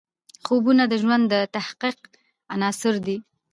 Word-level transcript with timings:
خوبونه 0.45 0.83
د 0.87 0.93
ژوند 1.01 1.23
د 1.33 1.35
تحقق 1.55 1.97
عناصر 2.53 2.93
دي. 3.07 3.17